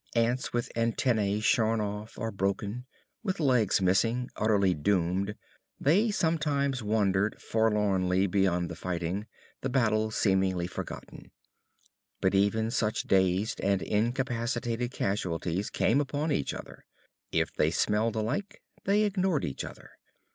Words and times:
Ants 0.15 0.51
with 0.51 0.75
antenna 0.75 1.39
shorn 1.41 1.79
off 1.79 2.17
or 2.17 2.31
broken, 2.31 2.87
with 3.21 3.39
legs 3.39 3.81
missing, 3.81 4.31
utterly 4.35 4.73
doomed, 4.73 5.35
they 5.79 6.09
sometimes 6.09 6.81
wandered 6.81 7.39
forlornly 7.39 8.25
beyond 8.25 8.67
the 8.67 8.75
fighting, 8.75 9.27
the 9.61 9.69
battle 9.69 10.09
seemingly 10.09 10.65
forgotten. 10.65 11.29
But 12.19 12.33
even 12.33 12.71
such 12.71 13.03
dazed 13.03 13.61
and 13.61 13.83
incapacitated 13.83 14.89
casualties 14.89 15.69
came 15.69 16.01
upon 16.01 16.31
each 16.31 16.51
other. 16.55 16.83
If 17.31 17.53
they 17.53 17.69
smelled 17.69 18.15
alike, 18.15 18.63
they 18.85 19.03
ignored 19.03 19.45
each 19.45 19.63
other. 19.63 19.91